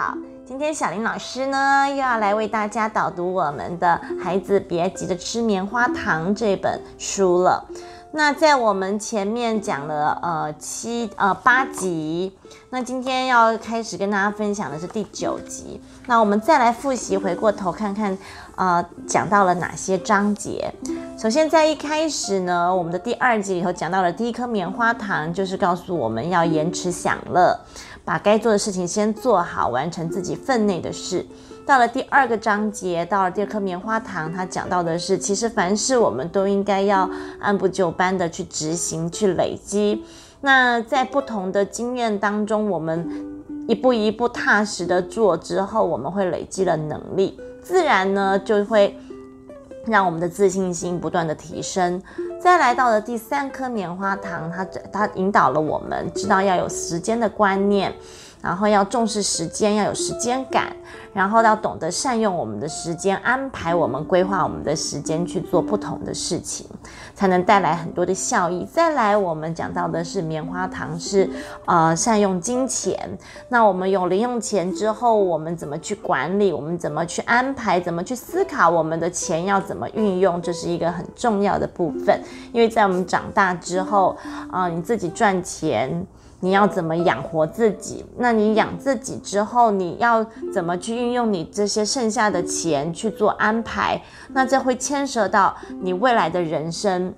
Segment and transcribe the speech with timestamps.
[0.00, 7.66] 好，今天小林老师呢又要来为大家导读我们的《孩子别急着吃棉花糖》这本书了。
[8.12, 12.34] 那在我们前面讲了呃七呃八集，
[12.70, 15.78] 那今天要开始跟大家分享的是第九集。
[16.06, 18.16] 那我们再来复习，回过头看看，
[18.56, 20.72] 呃，讲到了哪些章节？
[21.18, 27.60] 首先在一开始呢，我们的第二集里头讲到了第一颗棉花糖，就是告诉我们要延迟享乐。
[28.10, 31.24] 把该做的事情先做好，完成自己分内的事。
[31.64, 40.02] 到了第二个章节，到了第二颗棉花糖，它讲到的是，其实凡事我们都应该要按部就班的去执行、去累积。
[40.40, 43.08] 那在不同的经验当中，我们
[43.68, 48.98] 一步一步踏实的做之后，我们会累积了能力，自然呢就会
[49.86, 52.02] 让我们的自信心不断的提升。
[52.40, 57.92] 再来到了第三颗棉花糖，它它引导了我们知道要有时间的观念。
[58.42, 60.74] 然后要重视时间，要有时间感，
[61.12, 66.66] 然后要懂得善用我们的时间，安排我们规划我们的时间去做不同的事情，
[67.14, 68.64] 才能带来很多的效益。
[68.64, 71.28] 再来，我们讲到的是棉花糖，是
[71.66, 72.98] 呃善用金钱。
[73.50, 76.50] 那我们有零用钱之后，我们怎么去管理？
[76.50, 77.78] 我们怎么去安排？
[77.78, 80.40] 怎么去思考我们的钱要怎么运用？
[80.40, 82.18] 这是一个很重要的部分，
[82.52, 84.16] 因为在我们长大之后
[84.50, 86.06] 啊，你自己赚钱。
[86.40, 88.04] 你要怎么养活自己？
[88.16, 94.02] 那你养自己之后，你要怎么去运用你这些剩下的钱去做安排？
[94.28, 97.14] 那这会牵涉到你未来的人生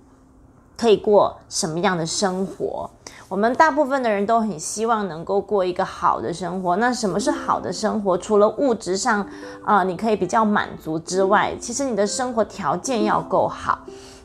[0.76, 2.90] 可以过什么样的生活？
[3.28, 6.76] 我们大部分的人都很希望能够过一个好的生活。
[6.76, 8.18] 那什么是好的生活？
[8.18, 9.26] 除了物质上
[9.64, 13.78] 啊，你可以比较满足之外，其实你的生活条件要够好。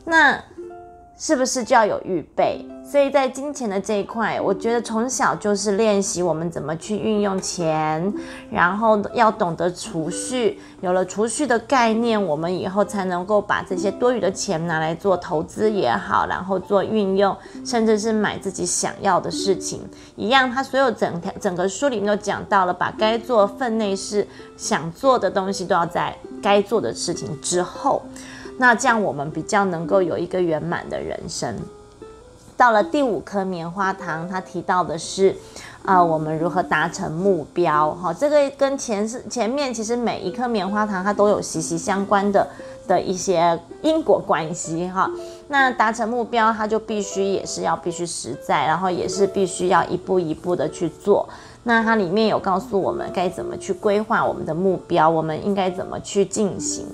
[0.04, 0.38] 那
[1.18, 2.64] 是不是就要有预备？
[2.88, 8.10] 所以在金钱的这一块，我觉得从小就是练习我们怎么去运用钱，
[8.50, 10.58] 然后要懂得储蓄。
[10.80, 17.36] 有了储蓄的概念，我们以后才能够把这些多余的钱拿来做投资也好，然后做运用，
[17.66, 19.82] 甚至是买自己想要的事情
[20.16, 20.50] 一样。
[20.50, 24.26] 他所有整条整个书里面都讲到了，把该做分内事、
[24.56, 28.00] 想做的东西都要在该做的事情之后。
[28.58, 31.56] 那这样我们比较能够有一个圆满的人生。
[32.56, 35.32] 到了第五颗棉花糖，它提到的是，
[35.84, 37.92] 啊，我们如何达成目标？
[37.92, 42.48] 哈，这个跟前是前面其实每一颗棉花糖它都有息息相关的
[42.88, 45.08] 的一些因果关系哈。
[45.46, 51.28] 那达成目标，它就必须也是要必须实在，然后也是必须要一步一步的去做。
[51.62, 56.86] 那它里面有告诉我们该怎么去规划我们的目标，我们应该怎么去进行。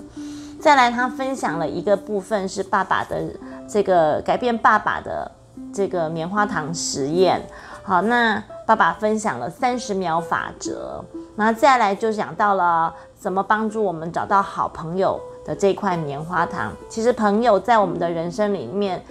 [0.65, 3.23] 再来，他分享了一个部分是爸爸的
[3.69, 5.31] 这个改变爸爸的
[5.75, 7.39] 这个棉花糖实验。
[7.83, 11.05] 好，那爸爸分享了三十秒法则。
[11.37, 16.73] 那再来就讲到了怎么帮助我们找到好朋友的这块棉花糖。
[16.89, 19.05] 其实朋友在我们的人生里面，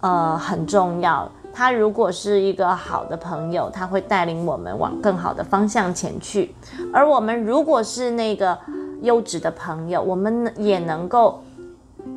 [0.00, 1.30] 呃很重要。
[1.54, 6.52] 他如果是一个好的朋友，他会带领我们往更好的方向前去。
[6.92, 8.58] 而我们如果是那个。
[9.02, 11.42] 优质的朋友，我们也能够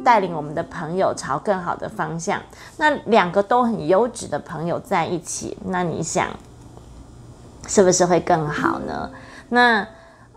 [0.03, 2.41] 带领我们的朋友朝更好的方向。
[2.77, 6.27] 那两个都很优质的朋友在一起，那你想
[7.67, 9.09] 是不是会更好呢？
[9.49, 9.85] 那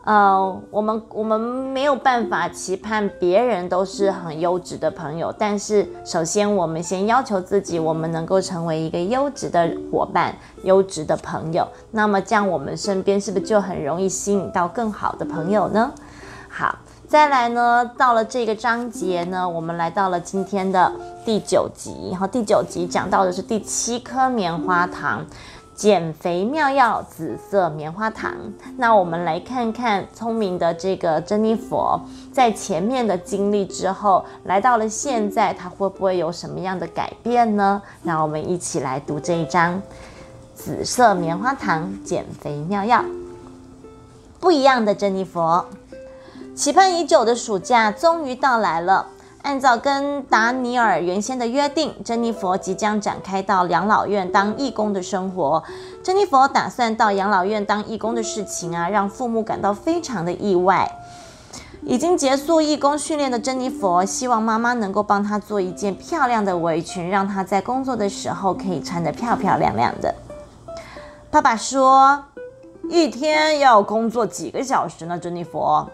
[0.04, 10.34] 呃，我们我们没有办法期盼别人都是很优质的朋友，但是首先我们先要求自己，我们能够成为一个优质的伙伴、
[10.64, 11.64] 优质的朋友。
[11.92, 15.92] 那么这样我们身边是不是就很容易吸引到更好的朋友呢？
[16.54, 16.76] 好，
[17.08, 20.93] 再来呢，到了这个章节呢，我们来到了今天的
[21.25, 22.10] 第九集。
[22.10, 25.25] 然后第九集讲到的是第七颗棉花糖，
[25.75, 28.34] 减肥妙药——紫色棉花糖。
[28.76, 31.99] 那我们来看看聪明的这个珍妮佛，
[32.31, 37.81] 在前面的经历之后，来到了现在，她会不会有什么样的改变呢？
[38.02, 39.81] 那我们一起来读这一章：
[40.55, 43.02] 紫色棉花糖减肥妙药。
[44.38, 45.64] 不一样的珍妮佛。
[46.54, 49.06] 期盼已久的暑假终于到来了。
[49.43, 55.62] 按照跟达尼尔原先的约定，珍妮佛即将展开到养老院当义工的生活。
[56.02, 60.88] 珍妮佛打算到养老院当义工的事情啊，让父母感到非常的意外。
[61.84, 70.14] 已经结束义工训练的珍妮佛，希望妈妈能够帮她做一件漂亮的围裙，让她在工作的时候可以穿得漂漂亮亮的。
[71.31, 72.22] 爸爸说
[72.88, 75.90] ：“一天要工作几个小时呢？”珍妮佛。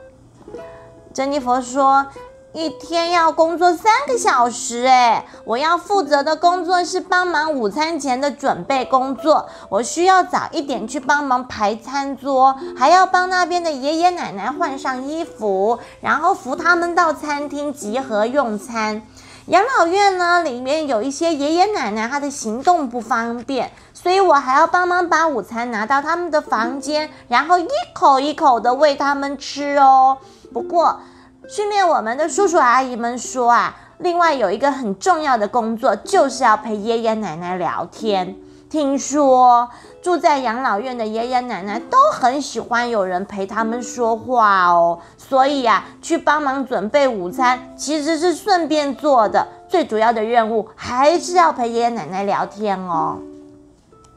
[1.14, 2.06] 珍妮佛说
[2.52, 9.48] ：“一天要工作三个小时，哎，我要负责的工作是帮忙午餐前的准备工作。
[9.68, 19.02] 我需要早一点去帮忙排餐桌，还要帮那边的爷爷奶奶换上衣服，然后扶他们到餐厅集合用餐。
[19.46, 30.18] 养老院呢，里面有一些爷爷奶奶，他的行动不方便，所以我还要帮忙把午餐拿到他们的房间，然后一口一口的喂他们吃哦。
[30.52, 31.00] 不过，
[31.48, 38.36] 训练我们的叔叔阿姨们说啊，另外有一个很重要的工作，就是要陪爷爷奶奶聊天。
[38.70, 39.66] 听说
[40.02, 53.16] 住在养老院的爷爷奶奶都很喜欢有人陪他们说话哦，所以啊，去帮忙准备午餐其实是顺便做的，最主要的任务还是要陪爷爷奶奶聊天哦。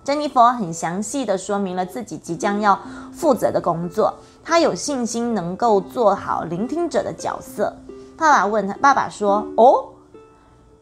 [0.04, 2.77] 珍妮佛很详细的说明了自己即将要
[3.13, 4.16] 负责的工作。
[4.44, 7.76] 他有信心能够做好聆听者的角色。
[8.18, 9.90] 爸爸问他：“爸爸说，哦，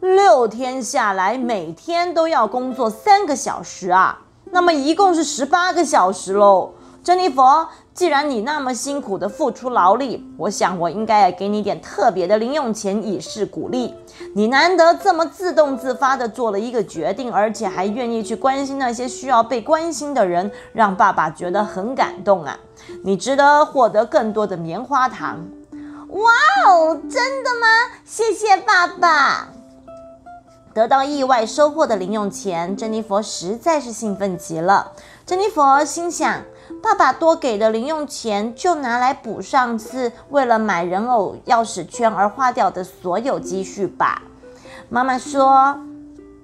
[0.01, 4.19] 六天下来，每天都要工作三个小时啊？
[4.51, 6.71] 那么一共是十八个小时喽。”
[7.09, 13.95] 珍妮佛，既然你那么辛苦的付出劳力，我想我应该给你点特别的零用钱以示鼓励。
[14.35, 22.55] 你难得这么自动自发的做了一个决定，而且还愿意去关心那些需要被关心的人，让爸爸觉得很感动啊！
[23.03, 25.43] 你值得获得更多的棉花糖。
[26.09, 26.31] 哇
[26.67, 27.65] 哦，真的吗？
[28.05, 29.47] 谢谢爸爸。
[30.75, 34.91] 得到意外收获的零用钱，珍妮佛实在是兴奋极了。
[35.25, 36.43] 珍妮佛心想。
[36.81, 44.21] 爸爸多给的零用钱就拿来补上次为了买人偶钥匙圈而花掉的所有积蓄吧。
[44.87, 45.79] 妈妈说：“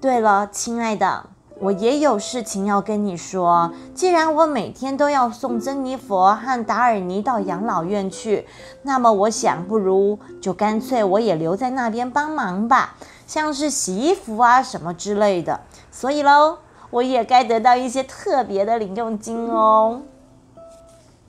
[0.00, 1.24] 对了，亲爱的，
[1.58, 3.72] 我也有事情要跟你说。
[3.94, 8.46] 既然我每天都要送珍妮佛和达尔尼到养老院去，
[8.82, 12.94] 那么我想，不如就干脆我也留在那边帮忙吧，
[13.26, 15.60] 像是洗衣服啊什么之类的。
[15.90, 16.58] 所以喽，
[16.90, 20.02] 我也该得到一些特别的零用金哦。”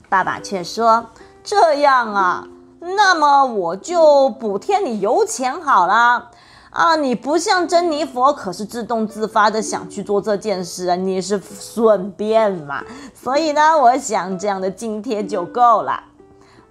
[0.08, 1.06] 爸爸却说
[1.44, 2.46] ：“这样啊，
[2.80, 6.30] 那么我就补贴你油钱好了。
[6.70, 12.82] 啊，你不像珍妮佛，可是自动自发的想去做这件事啊，你是顺便嘛。
[13.14, 16.04] 所以呢，我想这样的津贴就够了。”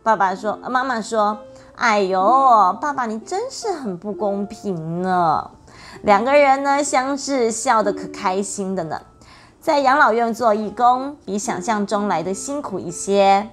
[0.04, 1.38] 爸爸说：“妈妈说，
[1.76, 5.52] 哎呦，爸爸你真是很不公平呢。”
[6.04, 9.02] 两个人呢相视，笑得可开心的呢。
[9.68, 13.50] 在养老院做义工，比想象中来的辛苦一些。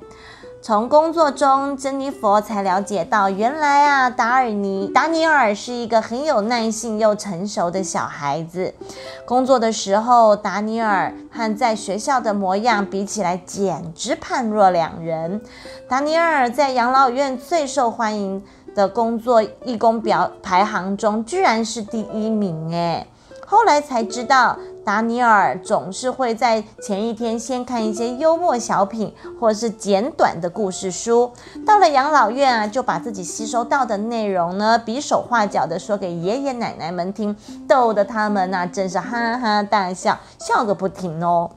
[0.62, 8.73] 从工作中，珍妮佛才了解到，原来啊，达尔尼达尼尔是一个很有耐性又成熟的小孩子。
[9.26, 15.42] 工作的时候，达尼尔和在学校的模样比起来，简直判若两人。
[15.88, 18.40] 达尼尔在养老院最受欢迎
[18.76, 23.09] 的工作义工表排行中，居然是第一名，诶。
[23.47, 31.33] 后来才知道，达尼尔总是会在前一天先看一些幽默小品，或是简短的故事书。
[31.67, 37.35] 到了养老院啊，就把自己吸收到的内容呢，比手画脚的说给爷爷奶奶们听，
[37.67, 41.50] 逗得他们那真是哈哈大笑，笑个不停哦。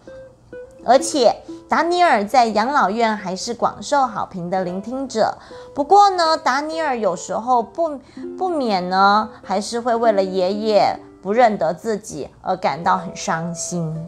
[0.86, 1.36] 而且，
[1.67, 5.38] 达尼尔在养老院还是广受好评的聆听者。
[5.75, 8.00] 不过呢，达尼尔有时候不
[8.38, 10.98] 不免呢，还是会为了爷爷。
[11.27, 14.07] 不认得自己而感到很伤心。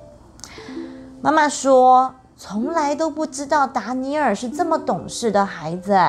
[1.21, 5.99] 妈妈说，从来都不知道达尼尔是这么懂事的孩子，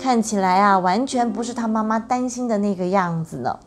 [0.00, 3.58] 看起来啊，完全不是他妈妈担心的那个样子呢。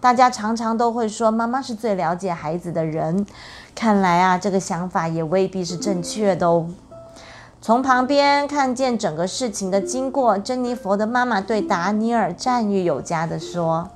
[0.00, 3.26] 大家常常都会说，妈妈是最了解孩子的人。
[3.74, 6.70] 看来啊，这个想法也未必是正确的哦。
[7.60, 13.90] 从旁边看见整个事情的经过，珍妮佛的妈妈对达尼尔赞誉有加的说。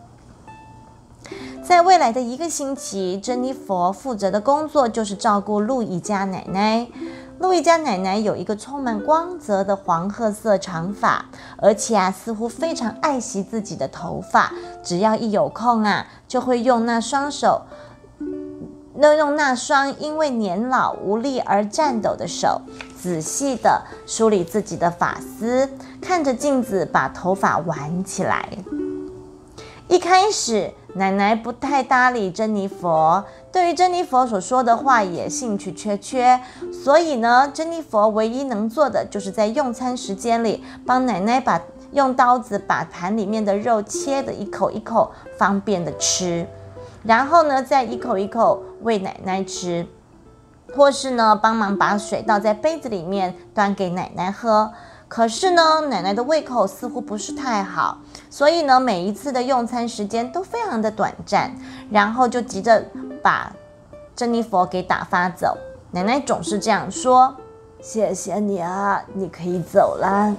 [1.63, 6.87] 在未来的一个星期，珍妮佛负责的工作就是照顾路易家奶奶。
[7.39, 11.25] 路易家奶奶有一个充满光泽的黄褐色长发，
[11.57, 14.53] 而且啊，似乎非常爱惜自己的头发。
[14.83, 17.63] 只要一有空啊，就会用那双手，
[18.95, 22.61] 那用那双因为年老无力而颤抖的手，
[22.97, 25.69] 仔细地梳理自己的发丝，
[26.01, 28.49] 看着镜子把头发挽起来。
[29.89, 30.71] 一开始。
[30.97, 36.41] 奶奶不太搭理珍妮佛，对于珍妮佛所说的话也兴趣缺缺，
[36.73, 41.61] 所以呢，珍妮佛唯一能做的就是在用餐时间里帮奶奶把
[41.93, 46.47] 用刀子把盘里面的肉切的一口一口方便的吃，
[47.03, 49.87] 然后呢，再一口一口喂奶奶吃，
[50.77, 54.71] 或是呢帮忙把水倒在杯子里面端给奶奶喝。
[55.15, 61.55] 可是呢，奶奶的胃口似乎不是太好，所以呢，每一次的用餐时间都非常的短暂，
[61.89, 62.85] 然后就急着
[63.23, 63.53] 把
[64.17, 65.57] 珍妮佛给打发走。
[65.93, 67.37] 奶奶总是这样说
[67.81, 70.35] ：“谢谢你啊，你可以走了。”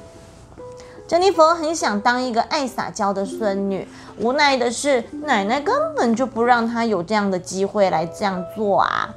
[1.08, 3.88] 珍妮佛很想当一个爱撒娇的孙女，
[4.20, 9.16] 无奈的是，奶奶根本就不让她有这样的机会来这样做啊！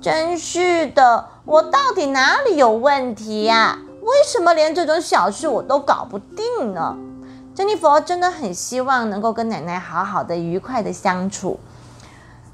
[0.00, 3.80] 真是的，我到底哪里有问题呀？
[4.08, 6.96] 为什么连这种小事我都搞不定呢？
[7.54, 11.60] 珍妮佛真的很希望能够跟奶奶好好的、愉快的相处。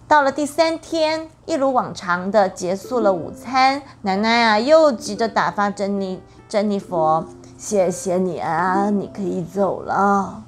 [0.09, 7.25] 到了第三天，一如往常的结束了午餐，奶奶啊又急着打发珍妮珍妮佛。
[7.57, 10.43] 谢谢你啊，你可以走了。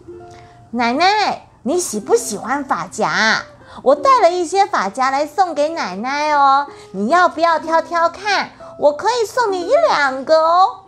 [0.73, 3.43] 奶奶，你喜不喜欢发夹？
[3.83, 8.51] 我带了一些发夹来送给奶奶哦，你要不要挑挑看？
[8.81, 10.81] 我可以送你一两个哦。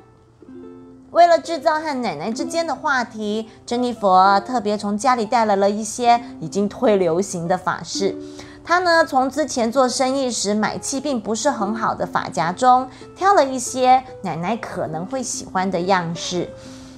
[1.10, 8.14] 为了制造和奶奶之间的话题，珍妮佛特别从家里带来了一些已经退流行的发饰。
[8.62, 12.86] 他呢，从之前做生意时买气并不是很好的发夹中
[13.16, 16.50] 挑了一些奶奶可能会喜欢的样式。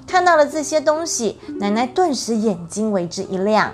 [0.09, 3.73] 看到了这些东西，奶奶顿时眼睛为之一亮。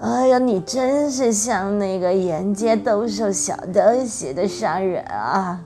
[0.00, 5.60] 哎呀，你真是像那个沿街兜售小东西的商人啊！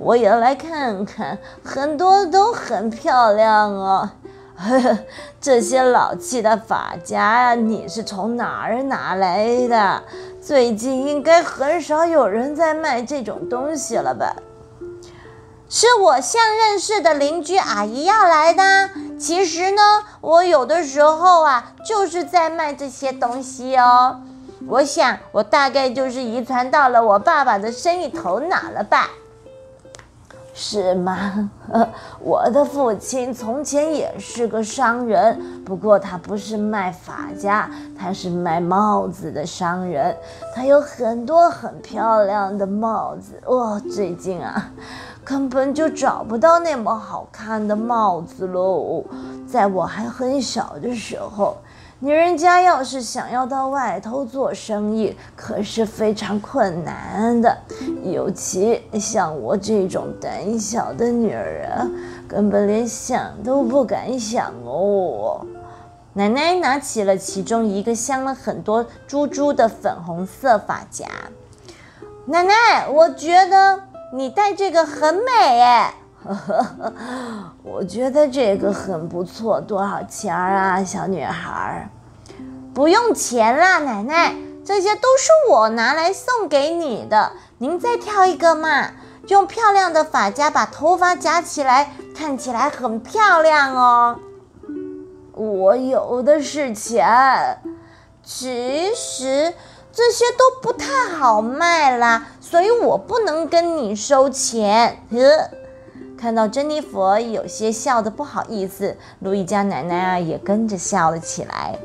[0.00, 4.10] 我也来看看，很多都很漂亮哦。
[5.40, 10.02] 这些老气的发夹，你是从哪儿拿来的？
[10.40, 14.34] 最近应该很少有人在卖这种东西了吧？
[15.68, 18.90] 是我向认识的邻居阿姨要来的。
[19.18, 19.82] 其实呢，
[20.22, 24.22] 我有的时候啊，就是在卖这些东西哦。
[24.66, 29.10] 我想，我大概就是遗传到了我爸爸的生意头脑了吧。
[30.62, 31.50] 是吗？
[32.20, 40.14] 我的父亲从前也是个商人，不过他不是卖发夹，他是卖帽子的商人。
[40.54, 43.40] 他有很多很漂亮的帽子。
[43.46, 44.70] 哦，最近啊，
[45.24, 49.02] 根本就找不到那么好看的帽子喽。
[49.48, 51.56] 在我还很小的时候。
[52.02, 57.54] 女人家要是想要到外头做生意，可是非常困难的。
[58.02, 61.92] 尤其像我这种胆小的女人，
[62.26, 65.46] 根本连想都不敢想哦。
[66.14, 71.04] 奶奶拿起了其中一个镶了很多珠珠的粉红色发夹。
[72.24, 73.78] 奶奶，我觉得
[74.14, 75.94] 你戴这个很美哎。
[77.64, 81.88] 我觉得这个很不错，多少钱啊，小女孩？
[82.74, 84.34] 不用钱啦，奶奶，
[84.64, 87.32] 这些都是我拿来送给你的。
[87.58, 88.90] 您再挑一个嘛，
[89.28, 94.18] 用漂亮的发夹把头发夹起来，看起来很漂亮哦。
[95.34, 97.62] 我有的是钱，
[98.22, 99.54] 其实
[99.90, 105.02] 这些都不太好卖啦，所以我不能跟你收钱。
[105.10, 105.50] 呵。
[106.20, 111.78] 看到珍妮佛有些笑得不好意思，路易家奶奶啊也跟着笑了起来。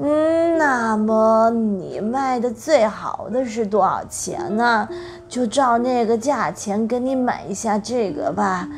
[0.00, 4.88] 嗯，那么你卖的最好的是多少钱呢？
[5.28, 8.68] 就照那个价钱给你买一下这个吧。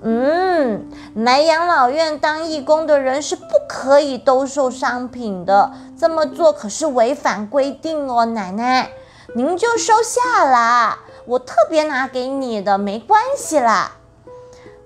[0.00, 8.88] 嗯，来养老院当义工的人是不可以兜售商品的，这么做可是违反规定哦，奶奶，
[9.36, 10.98] 您就收下啦。
[11.24, 13.92] 我特别拿给你的，没关系啦。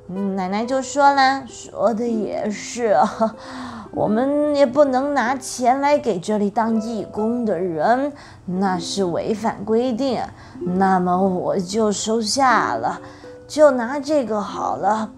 [0.08, 2.96] 嗯，奶奶就说啦，说的也是，
[3.90, 8.12] 我们也不能拿钱来给这里当义工的人，
[8.44, 10.22] 那是违反规定。
[10.60, 13.00] 那么我就收下了，
[13.48, 15.10] 就拿这个好了。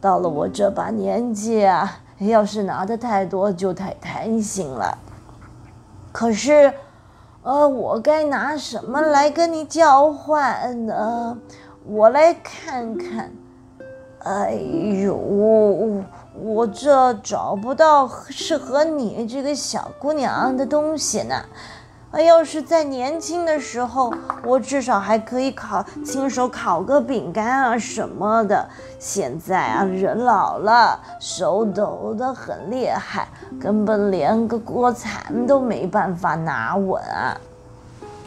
[0.00, 4.98] 到了我这把年纪啊，要是拿的太多就太贪心了。
[6.10, 6.72] 可是。
[7.42, 11.36] 呃，我该拿什么来跟你交换呢？
[11.84, 13.32] 我来看看。
[14.20, 14.54] 哎
[15.04, 15.16] 呦，
[16.40, 21.44] 我这找不到适合你这个小姑娘的东西呢。
[22.20, 24.12] 要是在年轻的时候，
[24.44, 28.68] 我至少还可以烤，亲手烤个饼干啊什么的。
[28.98, 33.28] 现在啊，人老了，手抖得很厉害，
[33.58, 37.40] 根本连个锅铲都没办法拿稳啊。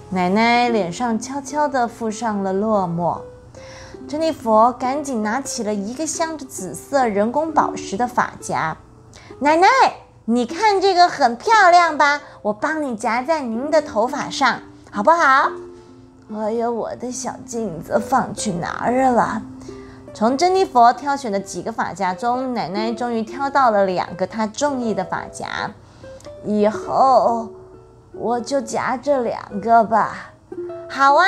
[0.10, 3.20] 奶奶脸上悄悄地附上了落寞。
[4.08, 8.78] 珍妮佛赶紧拿起了一个镶着紫色人工宝石的发夹。
[9.40, 9.68] 奶奶。
[10.28, 12.20] 你看这个很漂亮吧？
[12.42, 15.52] 我帮你夹在您的头发上，好不好？
[16.34, 19.40] 哎呀，我的小镜子放去哪儿了？
[20.16, 25.70] 从珍妮佛挑选的几个发夹中，奶奶终于挑到了两个她中意的发夹。
[26.44, 27.50] 以后
[28.12, 30.32] 我就夹这两个吧。
[30.90, 31.26] 好啊，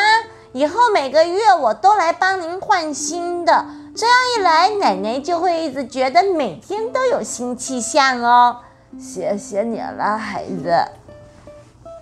[0.54, 3.64] 以后每个月我都来帮您换新的。
[3.96, 8.58] 这样一来，奶奶就会一直觉得每天都有新气象哦。
[9.00, 10.74] 谢谢你了，孩子。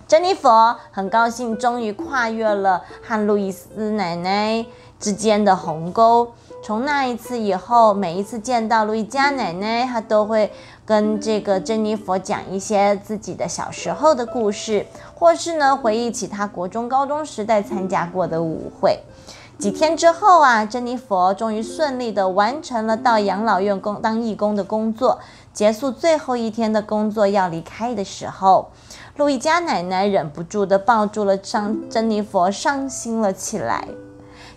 [0.08, 4.66] 珍妮佛很高兴，终于跨越了和路易斯奶奶
[5.00, 6.32] 之间的鸿沟。
[6.64, 10.52] 从那一次以后，每一次见到路易加奶奶，她都会
[10.86, 14.86] 跟这个珍妮佛讲一些自己的小时候的故事，
[15.16, 19.00] 或是呢回忆起她国中、高中时代参加过的舞会。
[19.58, 25.20] 几天之后啊，珍妮佛终于顺利的完成了到养老院工当义工的工作。
[25.56, 28.72] 结束最后一天的工作要离开的时候，
[29.16, 33.88] 路易加奶奶忍不住的抱住了张珍妮佛，伤心了起来。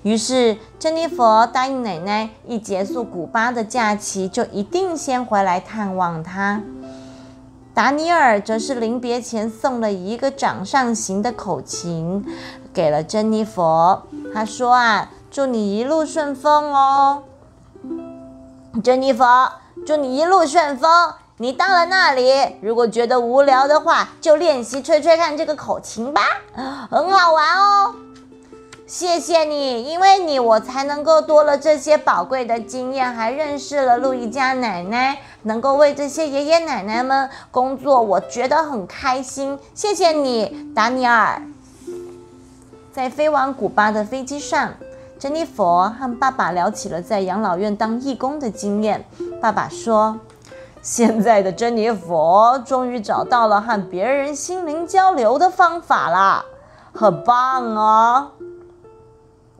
[0.02, 6.60] 于是珍妮佛答应奶奶，一结束古巴的假期，就一定先回来探望她。
[7.72, 12.26] 达尼尔则是临别前送了一个掌上型的口琴
[12.74, 14.02] 给了珍妮佛，
[14.34, 17.22] 他说啊，祝你一路顺风哦，
[18.82, 19.52] 珍妮佛。
[19.88, 21.14] 祝你一路顺风！
[21.38, 26.20] 你到了那里，如果觉得无聊的话，就练习吹吹看这个口琴吧，
[26.90, 27.94] 很好玩哦。
[28.86, 39.58] 谢谢你，因为你我才能够多了这些宝贵的经验，还认识了路易家奶奶，能够为这些爷爷奶奶们工作，我觉得很开心。
[39.74, 41.40] 谢谢你，达尼尔。
[42.92, 44.74] 在飞往古巴的飞机上。
[45.18, 49.04] 珍妮佛和爸爸聊起了在养老院当义工的经验。
[49.40, 50.18] 爸爸说
[50.80, 56.44] ：“现在的珍妮佛终于找到了和别人心灵交流的方法啦，
[56.92, 58.30] 很棒哦。”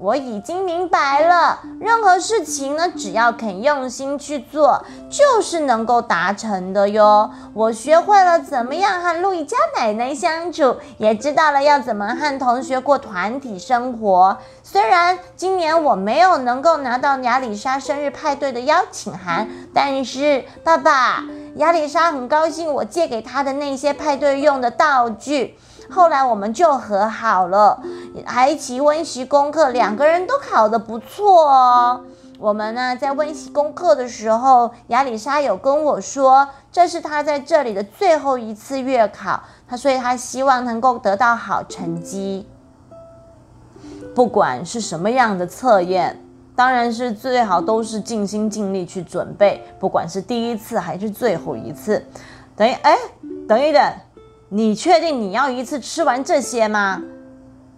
[0.00, 7.28] 我已经明白了，任何事情呢，只要肯用心去做，就是能够达成的哟。
[7.52, 14.38] 我学会了怎么样和路易家奶奶相处，也知道了要怎么和同学过团体生活。
[14.62, 21.24] 虽然今年我没有能够拿到亚里莎生日派对的邀请函，但是爸爸，
[21.56, 25.58] 亚里莎很高兴我借给她的那些派对用的道具。
[25.90, 27.83] 后来我们就和好了，
[28.27, 32.01] 还一起温习功课，两个人都考得不错哦。
[32.38, 42.46] 我们呢在温习功课的时候，亚里莎有跟我说，这是他在这里的最后一次月考，他所以他希望能够得到好成绩。
[44.14, 46.22] 不管是什么样的测验，
[46.55, 52.05] 当然是最好都是尽心尽力去准备，不管是第一次还是最后一次。
[52.55, 52.96] 等一哎，
[53.48, 53.83] 等一等。
[54.50, 57.02] 你确定你要一次吃完这些吗？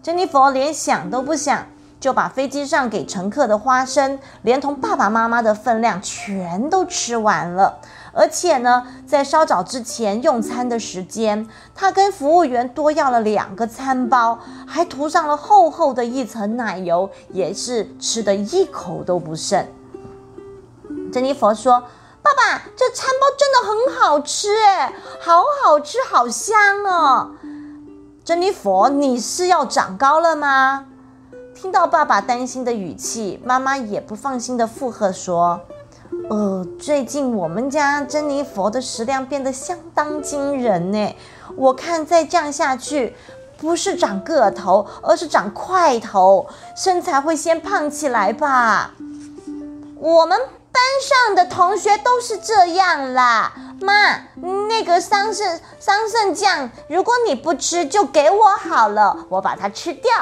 [0.01, 1.67] 珍妮佛连想都不想，
[1.99, 7.81] 就把飞机上给乘客的花生，连同爸爸妈妈的分量全都吃完了。
[8.13, 19.67] 而且呢，在稍早之前用餐的时间，他跟服务员多要了两个餐包，还涂上了厚厚的一层奶油，也是吃的一口都不剩。
[21.13, 21.83] 珍妮佛说。
[22.23, 27.33] 爸爸，这餐包真的很好吃哎，好好吃，好香哦！
[28.25, 30.87] 珍妮佛，你是要长高了吗？
[31.55, 35.61] 听到爸爸担心的语气，妈妈也不放心的附和说
[36.29, 41.17] ：“呃，最近我们家珍妮佛的食量变得相当惊人呢。
[41.57, 43.17] 我看再这样下去，
[43.57, 48.93] 不是长个头，而是长块头，身材会先胖起来吧？
[49.97, 50.39] 我们。”
[50.73, 54.19] 班上的同学都是这样啦，妈，
[54.69, 60.13] 那个桑葚桑葚酱，如果你不吃，就给我好了，我把它吃掉。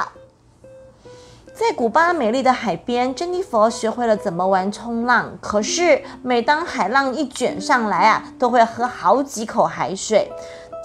[1.53, 5.37] 在古巴美丽的海边，珍妮佛学会了怎么玩冲浪。
[5.41, 10.31] 可是每当海浪一卷上来啊，都会喝好几口海水，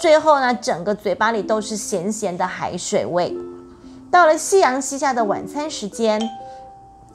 [0.00, 3.34] 最后呢，整个嘴巴里都是咸咸的海水味。
[4.10, 6.20] 到了夕阳西下的晚餐时间。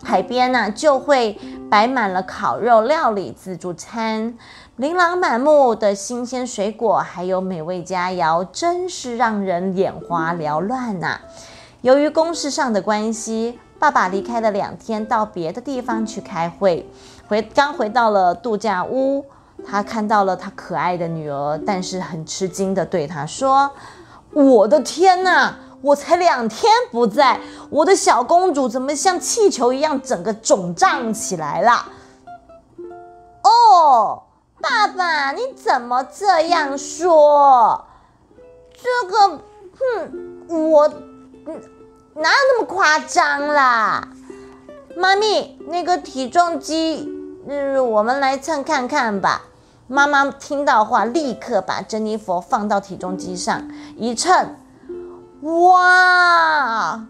[0.01, 1.38] 海边呢，就会
[1.69, 4.38] 摆满了烤肉料理、自助餐，
[4.77, 11.19] 琳琅满目的新鲜水果，还有美味佳肴，真是让人眼花缭乱呐。
[11.81, 16.89] 由于公事上的关系，爸爸离开了两天，到别的地方去开会。
[17.27, 19.25] 回刚回到了度假屋，
[19.65, 23.69] 他看到了他可爱的女儿，但是很吃惊的对他说
[24.33, 27.39] ：“我的天哪！”我才两天不在，
[27.70, 31.86] 我的小公主怎么像气球一样整个肿胀起来了？
[33.44, 34.24] 哦，
[34.62, 37.86] 爸爸，你怎么这样说？
[38.74, 39.42] 这个，
[39.78, 40.88] 哼，我
[41.46, 41.62] 嗯
[42.15, 44.08] 哪有那么夸张啦？
[44.98, 47.10] 妈咪，那个体重机，
[47.48, 49.44] 嗯，我们来称看看吧。
[49.88, 54.56] 妈妈听到话，立刻把珍妮佛放到体重机上一称，
[55.41, 57.06] 哇！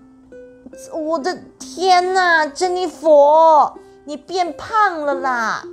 [0.94, 5.64] 我的天哪，珍妮佛，你变胖了啦！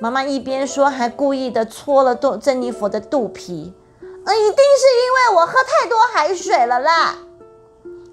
[0.00, 3.72] 妈妈一边说，还故意的搓了肚珍妮佛的肚皮。
[4.00, 7.16] 呃，一定是因为我喝太多海水了啦。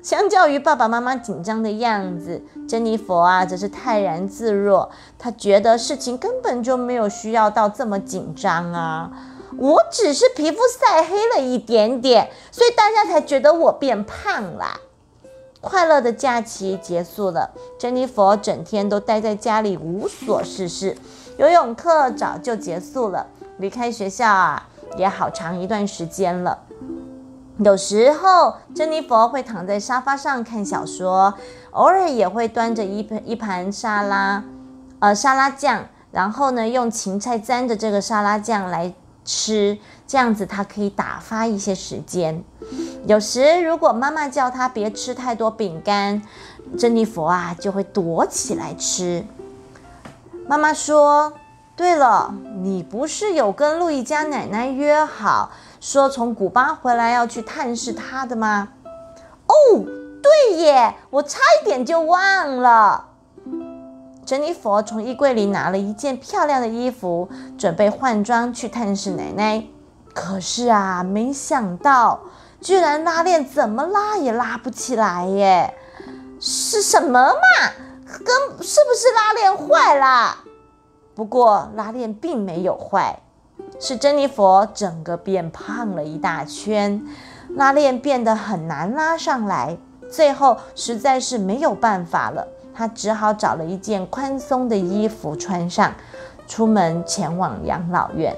[0.01, 4.89] 相较于爸爸妈妈紧张的样子，珍妮佛啊则是泰然自若。
[5.19, 9.11] 她觉得事情根本就没有需要到这么紧张啊！
[9.57, 14.79] 我只是皮肤晒黑了一点点，所以大家才觉得我变胖啦。
[15.61, 20.97] 快乐的假期结束了，珍妮佛整天都待在家里无所事事。
[21.37, 26.59] 游泳课早就结束了，离开学校啊也好长一段时间了。
[27.57, 31.33] 有时候，珍妮佛会躺在沙发上看小说，
[31.71, 34.41] 偶尔也会端着一盆一盘沙拉，
[34.99, 38.93] 呃，沙拉酱，然后呢，用芹菜沾着这个沙拉酱来
[39.25, 39.77] 吃，
[40.07, 42.43] 这样子他可以打发一些时间。
[43.05, 46.21] 有时，如果妈妈叫他别吃太多饼干，
[46.77, 49.25] 珍妮佛啊就会躲起来吃。
[50.47, 51.33] 妈妈说
[51.75, 58.69] ：“对了，你不是有跟路易家奶奶约好？”说从古巴回来要去探视他的吗？
[59.45, 59.85] 哦，
[60.21, 63.08] 对耶，我差一点就忘了。
[64.29, 69.65] 珍妮佛从衣柜里拿了一件漂亮的衣服，准备换装去探视奶奶。
[70.13, 72.19] 可是啊，没想到
[72.61, 75.73] 居然拉链怎么拉也拉不起来耶！
[76.39, 77.71] 是什么嘛？
[78.05, 78.27] 跟
[78.63, 80.37] 是不是拉链坏了？
[81.15, 83.19] 不过拉链并没有坏。
[83.79, 87.03] 是珍妮佛整个变胖了一大圈，
[87.55, 89.75] 拉链变得很难拉上来，
[90.07, 92.47] 最后实在是没有办法了，
[92.79, 95.93] 她只好找了一件宽松的衣服穿上，
[96.47, 98.33] 出门前往养老院。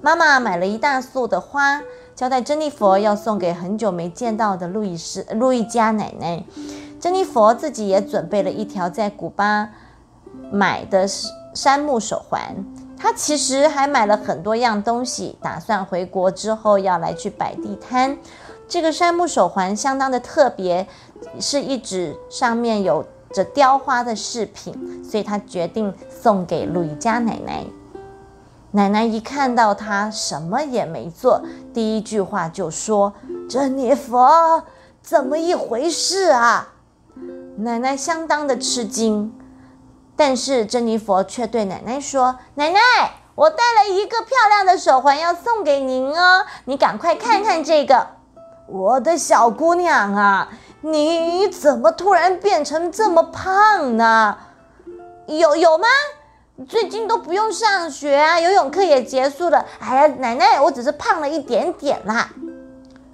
[0.00, 1.82] 妈妈买了一大束的花，
[2.14, 6.44] 交代珍妮佛要送给很久没见到的路易斯路易家奶奶。
[7.00, 9.70] 珍妮佛自己也准备了一条在古巴
[10.52, 11.04] 买的
[11.52, 12.54] 杉木手环。
[12.96, 18.16] 他其实还买了很多样东西，打算回国之后要来去摆地摊。
[18.68, 20.86] 这个杉木手环相当的特别，
[21.40, 27.64] 是一指上面有着雕花的饰品，所以他决定送给路易家奶奶。
[28.72, 31.42] 奶奶一看到他，什么也没做，
[31.74, 33.12] 第一句话就说
[33.48, 34.64] ：“珍妮佛，
[35.02, 36.72] 怎么一回事啊？”
[37.58, 39.34] 奶奶相当的吃惊。
[40.16, 42.78] 但是珍妮佛却对奶奶说：“奶奶，
[43.34, 48.06] 我带了一个漂亮的手环要送给您哦，你赶快看看这个。”
[48.72, 50.48] 我的小姑娘啊，
[50.80, 54.34] 你怎么突然变成这么胖呢？
[55.26, 55.86] 有有吗？
[56.66, 59.62] 最近都不用上学啊，游泳课也结束了。
[59.78, 62.30] 哎呀，奶奶，我只是胖了一点点啦。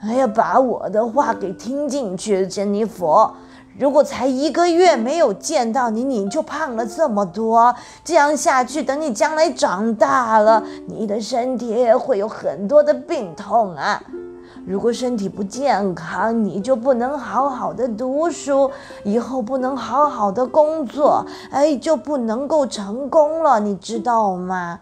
[0.00, 3.34] 哎呀，把我的话给听进去，珍妮佛。
[3.80, 14.00] 如果才一个月没有见到你，你就胖了这么多，这样下去，等你将来长大了，你的身体会有很多的病痛啊！
[14.66, 18.70] 如果身体不健康，你就不能好好的读书，
[19.04, 24.80] 以后不能好好的工作，哎，就不能够成功了，你知道吗？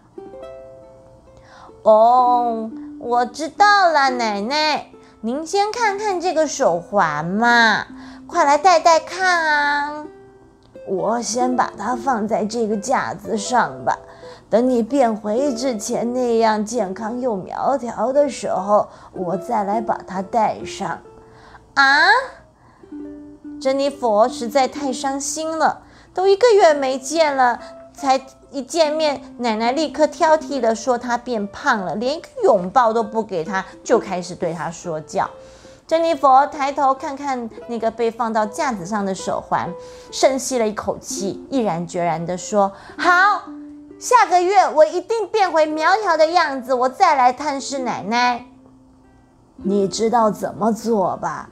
[1.83, 4.87] 哦，我知道了，奶奶，
[5.21, 7.85] 您先看看这个手环嘛。
[8.27, 10.05] 快来戴戴看啊！
[10.85, 13.97] 我先把它放在这个架子上吧。
[14.49, 20.99] 等你变回之前那样健康又苗条的时候，我再来把它戴上。
[21.73, 22.07] 啊！
[23.59, 25.81] 珍妮佛实在太伤心了，
[26.13, 27.59] 都一个月没见了，
[27.93, 35.29] 才一见面，奶奶立刻挑剔的说她变胖了，连一个拥抱都不给她，就开始对她说教。
[35.85, 39.69] 珍妮佛抬头看看那个被放到架子上的手环，
[40.11, 43.43] 深吸了一口气，毅然决然地说：“好，
[43.99, 48.45] 下个月我一定变回苗条的样子，我再来探视奶奶。
[49.55, 51.49] 你知道怎么做吧？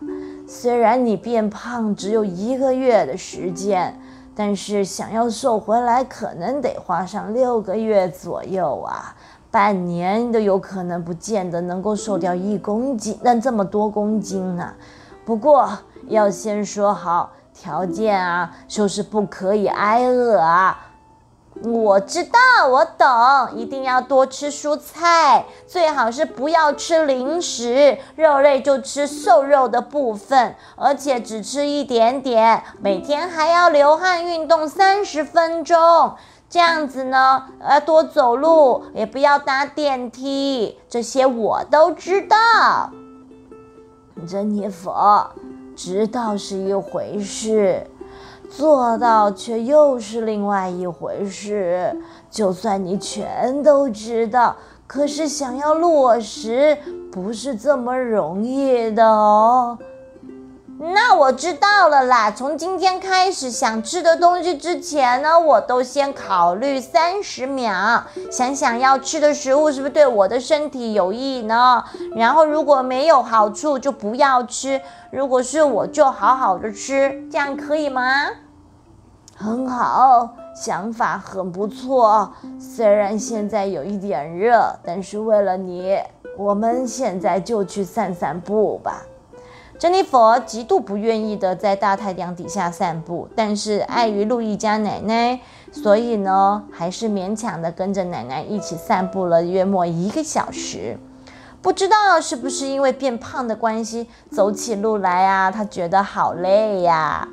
[0.48, 4.00] 虽然你变胖只有一个月的时间，
[4.36, 9.16] 但是想要瘦回来，可能得花上六个月左右啊。”
[9.50, 14.74] 半年都有可能不见得能够瘦掉一公斤，那这么多公斤呢？
[15.24, 15.68] 不过
[16.10, 20.85] 要先说好条件啊，就是不可以挨饿啊。
[21.64, 22.40] 我知道，
[22.70, 36.14] 我懂，一定要多吃蔬菜，最好是不要吃零食，肉类就吃瘦肉的部分，而且只吃一点点，每天还要流汗运动三十分钟，
[36.50, 42.92] 这样子呢，要多走路，也不要搭电梯，这些我都知道。
[44.28, 45.32] 珍妮佛，
[45.76, 47.88] 知道是一回事。
[48.58, 51.94] 做到却又是另外一回事。
[52.32, 54.56] 就算你全都知道，
[54.88, 56.78] 可是想要落实
[57.12, 59.78] 不是这么容易的哦。
[60.78, 62.30] 那我知道了啦。
[62.30, 71.82] 从今天开始，想吃的东西之前呢，我都先考虑三十秒，想想要吃的食物是不是对我的身体有益呢？
[72.16, 78.28] 然后如果没有好处，就不要吃；如果是我，就好好的吃，这样可以吗？
[79.38, 82.34] 很好，想法很不错。
[82.58, 86.00] 虽然现在有一点热，但是为了你，
[86.38, 89.02] 我们现在就去散散步吧。
[89.78, 100.98] 珍妮佛极度不愿意的在大太阳底下散步，但是碍于路易家奶奶，所以呢，还是勉强的跟着奶奶一起散步了约莫一个小时。
[101.62, 107.28] 不知道是不是因为变胖的关系，走起路来啊，他觉得好累呀。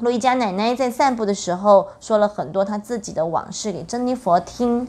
[0.00, 4.88] 路易家奶奶在散步的时候说了很多她自己的往事给珍妮佛听。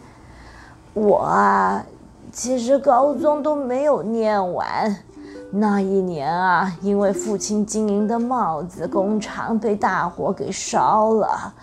[0.94, 1.84] 我啊，
[2.32, 4.98] 其实高中都没有念完。
[5.52, 11.56] 那一年啊，因为父亲经营的帽子工厂被大火给烧了，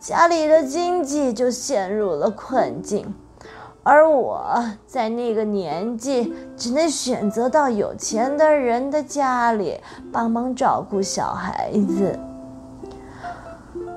[0.00, 3.14] 家里的经济就陷入了困境。
[3.82, 4.42] 而我
[4.86, 9.78] 在那个年纪，只能选择到有钱的人的家里
[10.10, 12.18] 帮忙照顾小孩子。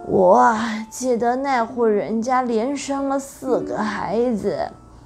[0.10, 0.50] 我
[0.89, 4.58] 记得那户人家连生了四个孩子，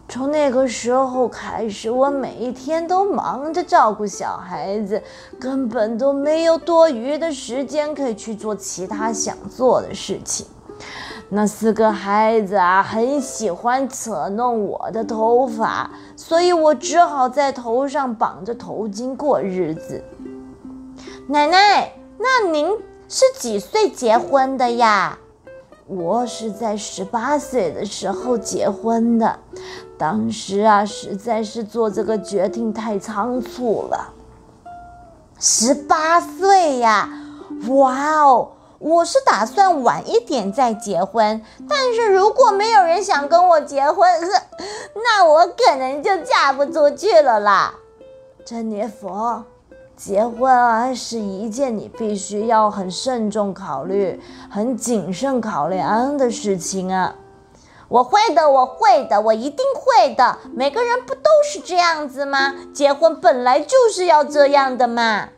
[0.07, 5.01] 从那个时候开始，我每一天都忙着照顾小孩子，
[5.39, 10.45] 根本都没有多余的时间可以去做其他想做的事情。
[11.29, 20.03] 那四个孩子啊，很喜欢扯弄我的头发，所以我只好在头上绑着头巾过日子。
[21.27, 22.69] 奶奶，那您？
[23.13, 25.19] 是几岁结婚的呀？
[25.85, 29.37] 我是在十八岁的时候结婚的，
[29.97, 34.13] 当时啊，实在是做这个决定太仓促了。
[35.37, 37.09] 十八岁呀，
[37.67, 38.51] 哇哦！
[38.79, 44.09] 我是打算晚一点再结婚，但是如果没有人想跟我结婚，
[44.95, 47.73] 那我可能就嫁不出去了啦。
[48.45, 49.43] 珍妮佛。
[50.03, 57.13] 结婚啊，是一件你必须要很慎重考虑、很谨慎考量的事情啊！
[57.87, 60.39] 我会的，我会的，我一定会的。
[60.55, 62.51] 每个人不都是这样子吗？
[62.73, 65.29] 结婚本来就是要这样的嘛。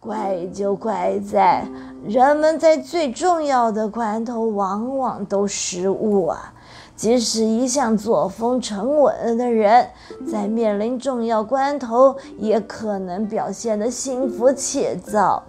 [0.00, 1.64] 怪就怪在
[2.04, 6.52] 人们在最重要的关头往往都失误啊。
[6.96, 9.90] 即使一向作风沉稳的人，
[10.26, 15.42] 在面临重要关头，也可能表现得心浮气躁。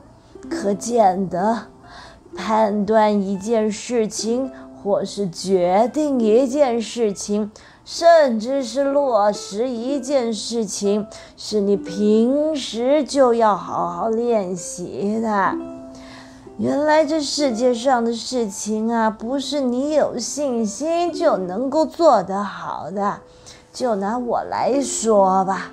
[0.50, 1.58] 可见得，
[2.36, 4.52] 判断一件事情，
[4.84, 7.50] 或是决定一件事情，
[7.84, 15.77] 甚至是落实一件事情，是你平时就要好好练习的。
[16.60, 23.20] 原来这世界上的事情啊，不是你有信心就能够做得好的。
[23.72, 25.72] 就拿我来说吧，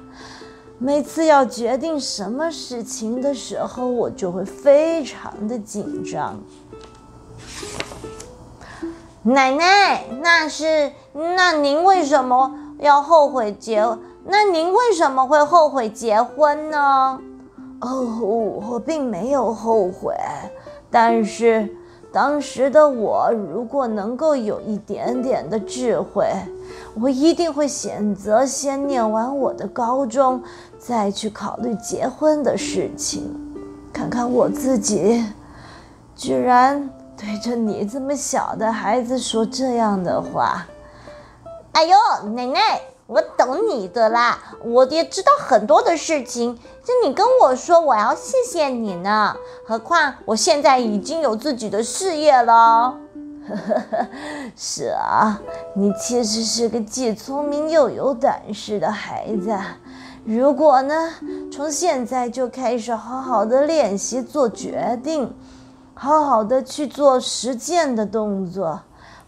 [0.79, 6.39] 每次要决定什么事情的时候，我就会非常的紧张。
[9.23, 13.83] 奶奶，那是那您为什么要后悔结？
[14.27, 17.19] 那您为什么会后悔结婚呢？
[17.81, 20.15] 哦，我并没有后悔。
[20.95, 21.69] 但是，
[22.13, 26.25] 当时的我如果能够有一点点的智慧，
[26.95, 30.41] 我一定会选择先念完我的高中，
[30.79, 33.29] 再去考虑结婚的事情。
[33.93, 35.25] 看看我自己，
[36.15, 40.65] 居然对着你这么小的孩子说这样的话。
[41.73, 41.97] 哎呦，
[42.37, 42.81] 奶奶！
[43.07, 46.59] 我懂你的啦，我也知道很多的事情。
[46.83, 49.37] 就你跟我说，我要谢谢你呢。
[49.67, 52.97] 何况我现在已经有自己的事业了。
[54.57, 55.39] 是啊，
[55.75, 59.55] 你其实是个既聪明又有胆识的孩子。
[60.25, 61.11] 如果呢，
[61.53, 65.37] 从现在就开始好好的练习做决定，
[65.93, 68.81] 好好的去做实践的动作。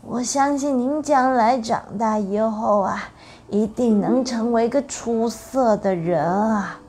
[0.02, 3.10] 我相信您将来长大以后啊，
[3.48, 6.80] 一定能成为个出色的人啊。”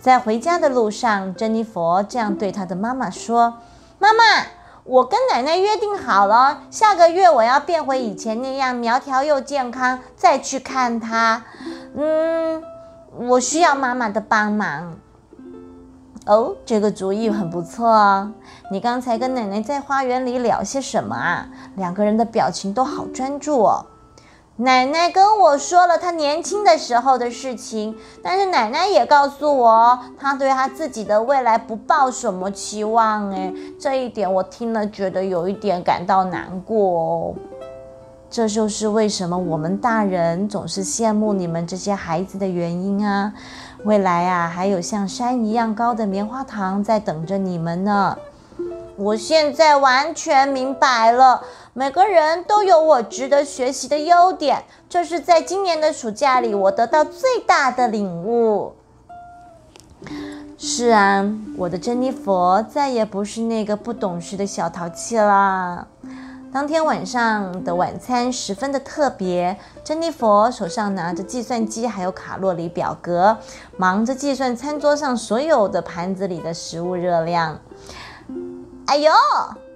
[0.00, 3.54] 在回家的路上，珍妮佛这样对她的妈妈说
[3.98, 4.22] ：“妈妈，
[4.84, 11.44] 我跟奶奶约定好了，下个月我要变回以前那样苗条又健康，再去看她。
[11.96, 12.62] 嗯，
[13.16, 14.96] 我需要妈妈的帮忙。”
[16.26, 18.32] 哦，这个主意很不错哦。
[18.70, 21.48] 你刚才跟奶奶在花园里聊些什么啊？
[21.76, 23.86] 两个人的表情都好专注哦。
[24.56, 33.32] 奶奶跟我说了她年轻的时候的事情，但是奶奶也告诉我，她对她自己的未来不抱什么期望。
[33.32, 37.34] 哎，这一点我听了觉得有一点感到难过哦。
[38.30, 43.32] 这就是为什么我们大人总是羡慕你们这些孩子的原因啊！
[43.84, 48.16] 未来啊，还有像山一样高的棉花糖在等着你们呢。
[48.96, 58.74] 我现在完全明白了，每个人都有我值得学习的优点，这是在今年的暑假里我得到最大的领悟。
[60.56, 61.24] 是啊，
[61.58, 65.88] 我的珍妮佛再也不是那个不懂事的小淘气啦。
[66.52, 73.36] 当天晚上的晚餐十分的特别，珍妮佛手上拿着计算机还有卡路里表格，
[73.76, 77.58] 忙着计算餐桌上所有的盘子里的食物热量。
[78.86, 79.10] 哎呦，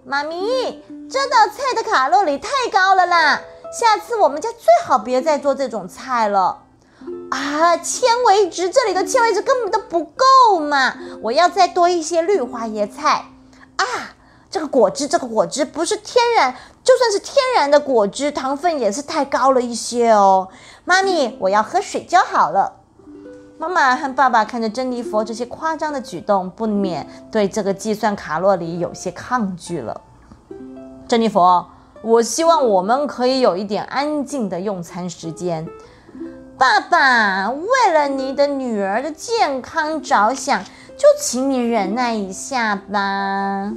[0.05, 3.41] 妈咪，这道菜的卡路里太高了啦！
[3.73, 6.65] 下次我们家最好别再做这种菜了。
[7.31, 10.95] 啊，纤维质，这里的纤维质根本都不够嘛！
[11.23, 13.27] 我要再多一些绿花椰菜。
[13.77, 13.85] 啊，
[14.51, 20.49] 这个果汁，这个果汁不是天然，就算是天然的果汁，糖分也是太高了一些哦。
[20.85, 22.78] 妈咪，我要喝水就好了。
[23.61, 30.01] 妈妈和爸爸看着珍妮佛这些夸张的举动，不免对这个计算卡路里有些抗拒了。
[31.09, 31.67] 珍妮佛，
[32.03, 35.67] 我希望我们可以有一点安静的用餐时间。
[36.57, 40.63] 爸爸，为了你的女儿的健康着想，
[40.97, 43.73] 就请你忍耐一下吧。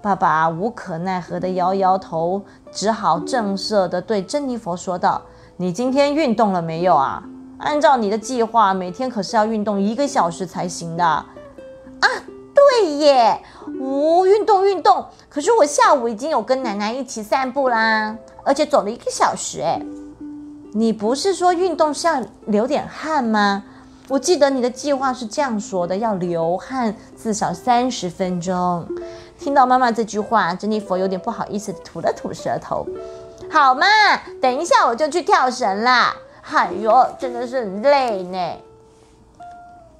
[0.00, 5.22] 爸爸无可奈何的摇摇头，只好正色的对珍妮佛说道
[5.58, 7.24] ：“你今天运动了没有啊？”
[7.58, 11.26] 按照你的计划，每天可是要运动一个小时才行的啊！
[12.54, 13.40] 对耶，
[13.80, 15.06] 我运动运动。
[15.28, 19.60] 可是我下午已经有跟奶奶一起散步啦，而且走了一个小时。
[19.60, 19.80] 哎，
[20.72, 23.64] 你不是说运动是要流点汗吗？
[24.08, 28.86] 我记得你的计划是这样说的：要流汗至少三十分钟。
[29.38, 32.86] 听到妈妈这句话，珍妮佛有点不好意思，吐了吐舌头。
[33.50, 33.86] 好嘛，
[34.40, 36.14] 等一下我就去跳绳啦。
[36.52, 38.38] 哎呦，真的是很累呢。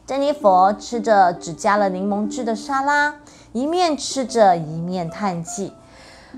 [0.06, 3.14] 珍妮佛吃着只加了柠檬汁的沙拉，
[3.52, 5.72] 一面吃着一面叹气：“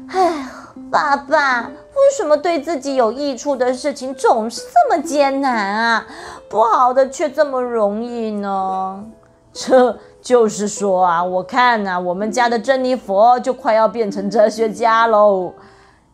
[0.09, 0.49] 哎，
[0.91, 6.07] 爸爸，为什么对自己有益处的事情总是这么艰难啊？
[6.49, 9.05] 不好的却这么容易呢？
[9.53, 15.53] 这就是说啊，我看呐，我们家的珍妮佛就快要变成哲学家喽。”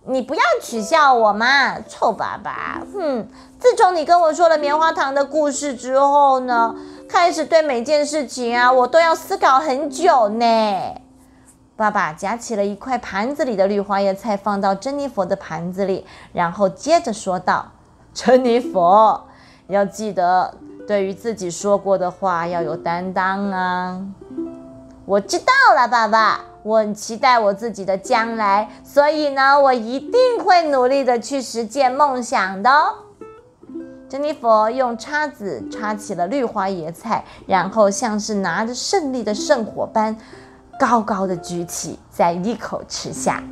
[0.04, 2.82] 你不要取笑我嘛，臭爸爸！
[2.92, 3.24] 哼，
[3.62, 6.74] 自从你跟我说了棉花糖的故事之后呢，
[7.08, 10.44] 开始对每件事情啊，我都要思考很久呢。
[11.76, 17.70] 爸爸夹起了一块盘子里的绿花叶菜，放到珍妮佛的盘子里，然后接着说道
[18.12, 19.28] ：“珍妮佛，
[19.68, 20.52] 要记得
[20.88, 24.04] 对于自己说过的话要有担当啊。”
[25.06, 26.40] 我知道了，爸爸。
[26.64, 32.94] 我很期待我自己的将来，所以呢，我一定会努力的去实现梦想的哦。
[34.12, 40.14] 珍妮佛用叉子叉起了绿花野菜，然后像是拿着胜利的圣火般，
[40.78, 43.42] 高高的举起，再一口吃下。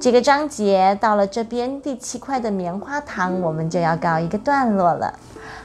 [0.00, 5.16] 这个章节到了这边第七块的棉花糖，我们就要告一个段落了。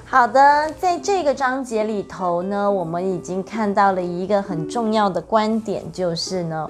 [0.06, 6.70] 好的，在这个章节里头呢，我们已经看到了一个很重要的观点，就是呢。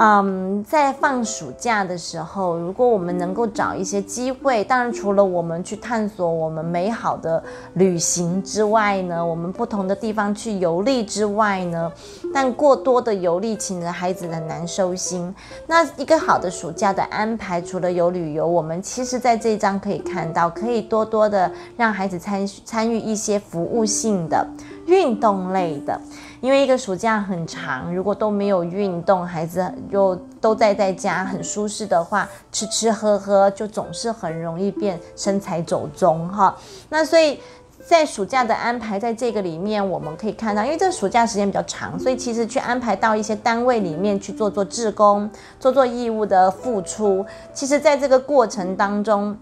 [0.00, 7.42] 嗯，在放暑假的时候，如果我们能够找一些机会，当然除了我们去探索我们美好的
[7.74, 11.90] 旅行之外呢，我们不同的地方去游历之外呢，
[12.32, 15.34] 但过多的游历，请的孩子很难收心。
[15.66, 24.46] 那一个好的暑假的安排，除了有旅游，我们其实在这一章可以看到，可以多多的让孩子参参与一些服务性的
[24.86, 26.00] 运动类的。
[26.40, 36.56] 因为一个暑假很长，如果都没有运动，孩子又都待在家很舒适的话，吃吃喝喝就总是很容易变身材走中哈。
[36.88, 37.40] 那所以
[37.84, 45.28] 在暑假的安排，在这个里面我们可以看到，因为这个暑假时间比较长，所以其实去安排到一些单位里面去做做志工，
[45.58, 47.24] 做做义务的付出。
[47.52, 49.36] 其实，在这个过程当中，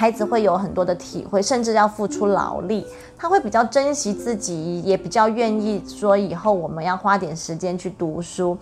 [0.00, 2.86] 孩子会有很多的体会，甚至要付出劳力，
[3.18, 8.56] 他会比较珍惜自己，也比较愿意说以后我们要花点时间去读书，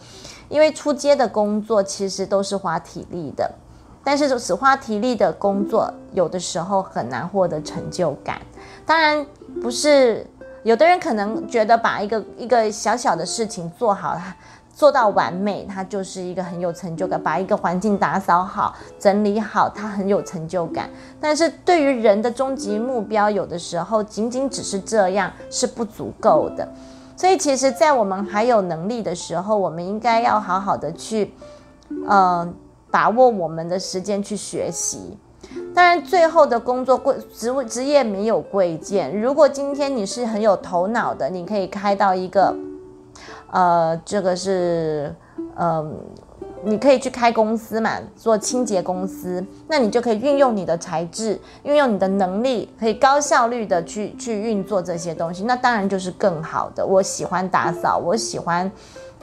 [0.49, 3.49] 因为出街的工作其实都是花体力的。
[4.03, 8.43] 但是只花体力的工作，有的时候很难获得成就感。
[8.85, 9.25] 当然，
[9.63, 10.27] 不是
[10.65, 14.21] 有的人可能觉得把一个一个小小的事情做好，
[14.79, 17.21] 做到完美，他就是一个很有成就感。
[17.21, 20.89] 把一个环境打扫好、整理好，他很有成就感。
[21.21, 26.69] 但是对于人的终极目标，有的时候仅仅只是这样是不足够的。
[27.17, 31.35] 所以，其实，在我们还有能力的时候，我们应该要好好的去，
[32.09, 32.55] 嗯。
[32.91, 35.19] 把握我们的时间去学习，
[35.75, 39.21] 当然最后的工作贵职位职业没有贵贱。
[39.21, 42.57] 如果今天你是很有头脑的，你可以开到一个，
[43.51, 45.15] 呃，这个是，
[45.57, 45.97] 嗯，
[46.65, 56.85] 你可以去开公司嘛，做清洁公司，那你就可以运用你的才智，运用你的能力，可以高效率的去去运作这些东西，那当然就是更好的。
[56.85, 58.71] 我喜欢打扫，我喜欢。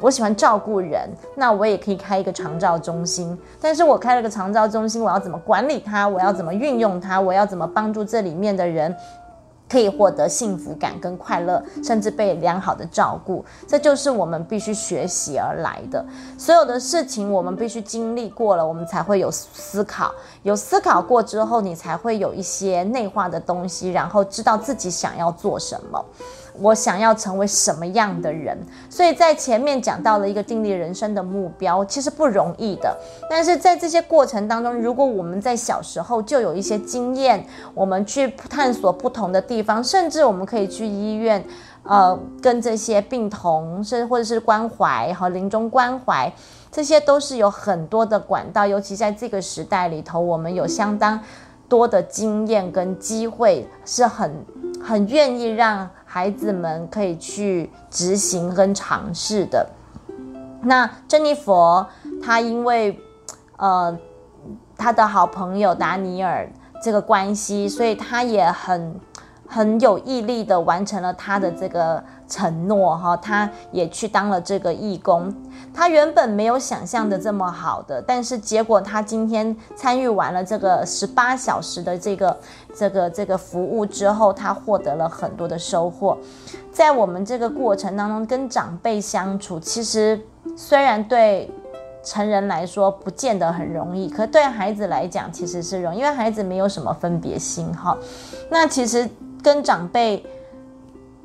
[0.01, 3.35] 我喜欢照顾人，那我也可以开一个长照中心。
[3.61, 6.05] 但是我开了个长照中心，我要怎么管理它？
[6.05, 7.17] 我要怎么运用它？
[7.17, 8.93] 我要怎么帮助这里面的人
[9.69, 13.43] 可以获得幸福感跟快乐，甚至被良好的照顾？
[13.67, 16.05] 这就是我们必须学习而来的。
[16.37, 20.13] 所有的事情我们必须经历过了，我们才会有思考。
[20.43, 26.05] 有思考过之后，你才会有一些内化的东西，然后知道自己想要做什么。
[26.59, 28.57] 我想要成为什么样的人？
[28.89, 32.97] 所以在前面讲到了一个定立人生的目标，其实不容易的。
[33.29, 41.43] 但是在这些过程当中，如果我们在小时候就有一些经验，我们去探索不同的地方，甚至我们可以去医院，
[41.83, 46.31] 呃，跟这些病童，甚至或者是关怀和临终关怀，
[46.71, 48.65] 这些都是有很多的管道。
[48.65, 51.19] 尤其在这个时代里头，我们有相当
[51.67, 54.45] 多的经验跟机会，是很
[54.81, 55.89] 很愿意让。
[56.15, 59.67] 孩子们可以去执行跟尝试的。
[60.61, 61.85] 那珍妮佛，
[62.23, 62.97] 她因为
[63.57, 63.99] 呃
[64.77, 66.49] 她的好朋友达尼尔
[66.81, 68.97] 这个关系，所以她也很
[69.47, 72.03] 很有毅力的完成了他的这个。
[72.27, 75.31] 承诺哈，他也去当了这个义工。
[75.71, 82.37] 他原本没有想象的这么好的，但是结果他今天参与完了这个十八小时的这个
[82.75, 86.17] 这个这个服务之后，他获得了很多的收获。
[86.71, 90.19] 在我们这个过程当中，跟长辈相处，其实
[90.57, 91.51] 虽然对
[92.03, 97.95] 成人来说不见得很容易，可对孩子来讲其实是容易，因为孩子没有什么分别心哈。
[98.49, 99.07] 那其实
[99.45, 100.25] 跟长辈。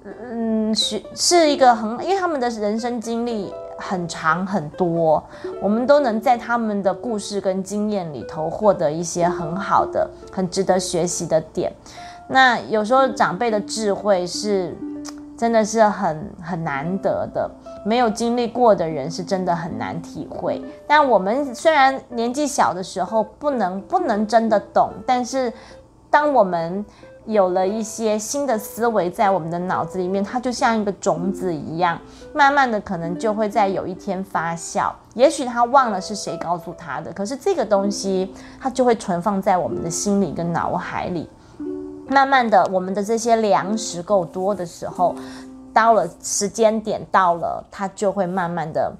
[0.05, 5.23] 嗯，是是一个很，因为他们的人生经历很长很多，
[5.61, 11.71] 我们都能在他们的故事跟经验里头获得一些很好的、很值得学习的点。
[12.29, 14.75] 那有时候长辈的智慧是
[15.37, 17.51] 真的是很很难得的，
[17.85, 20.63] 没有经历过的人是真的很难体会。
[20.87, 25.53] 但我们虽然年纪小的时候不能不能真的懂，但是
[26.09, 26.83] 当我们
[27.27, 31.99] 有了一些新的思维在我们的脑子里面，它就像一个种子一样，
[32.35, 34.91] 慢慢的可能就会在有一天发酵。
[35.15, 41.29] 也许他忘了是谁告诉他的，可是这个东西它就会存放在我们的心里跟脑海里。
[42.09, 45.15] 慢慢的，我们的这些粮食够多的时候，
[45.73, 48.93] 到了时间点到了，它就会慢慢的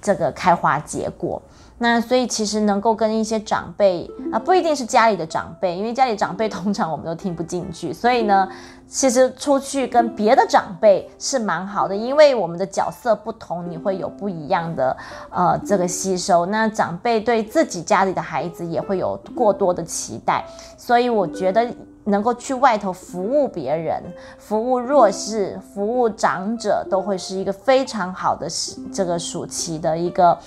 [0.00, 1.40] 这个开花结果。
[1.82, 7.92] 那所以其实能够跟一些长辈啊，不一定是家里的长辈，因为家里长辈通常我们都听不进去。
[7.92, 8.48] 所以呢，
[8.86, 14.96] 其实出去跟别的长辈是蛮好的，因为我们的角色不同，你会有不一样的
[15.30, 16.46] 呃这个吸收。
[16.46, 20.44] 那长辈对自己家里的孩子也会有过多的期待，
[20.78, 21.66] 所以我觉得。
[22.04, 24.02] 能够去外头服务别人、
[24.38, 28.48] 服务弱势、服务长者，都会是一个非常好的
[28.92, 30.38] 这个暑期的一个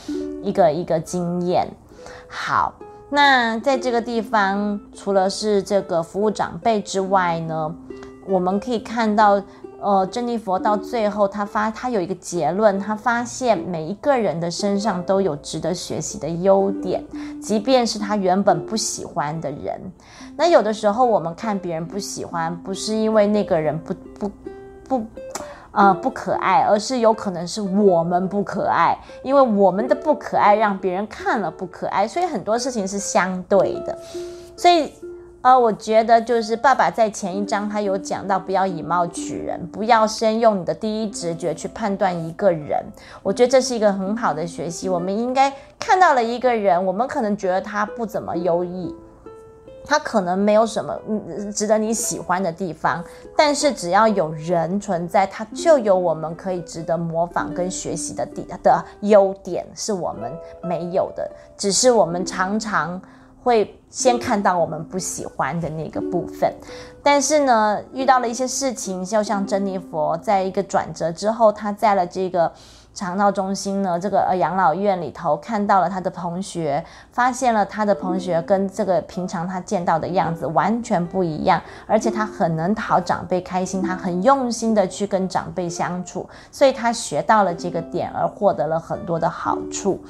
[0.44, 1.68] 一个一个经验。
[2.28, 2.74] 好，
[3.10, 7.76] 那在这个地方，除了是这个服务长辈之外呢，
[8.28, 9.42] 我们可以看到。
[9.86, 17.06] 呃，珍妮佛到最后，他发他有一个结论，他发现每一个人的身上都有值得学习的优点，
[17.40, 19.80] 即便是他原本不喜欢的人。
[20.36, 24.32] 那有的时候我们看别人不喜欢，不是因为那个人不不
[24.90, 25.06] 不，
[25.70, 33.96] 呃不可爱，而是有可能是我们不可爱，因为我们的不可爱让别人看了不可爱，所以很多事情是相对的，
[34.58, 34.92] 所以。
[35.46, 42.84] 呃，我觉得就是爸爸在前一章他有讲到，不要以貌取人，不要先用你的第一直觉去判断一个人。
[43.22, 44.90] 我觉得这是一个很好的学习。
[44.90, 48.92] 我们应该看到了一个人，我们可能觉得他不怎么优异，
[49.86, 51.00] 他可能没有什么
[51.54, 53.04] 值得你喜欢的地方，
[53.38, 60.32] 但是只要有人存在，他就有我们可以值得模仿跟学习的地的优点，是我们
[60.64, 63.00] 没有的，只是我们常常。
[63.46, 66.52] 会先看到我们不喜欢的那个部分，
[67.04, 72.52] 但是呢，遇到了一些事情，就像珍妮佛在一个转折之后，他在了这个
[72.96, 90.04] 肠道中心呢，这个呃养老院里头看到了他的同学，发现了他的同学跟这个平常他见到的样子完全不一样，而且他很能讨长辈开心，他很用心的去跟长辈相处，所以他学到了这个点，而获得了很多的好处。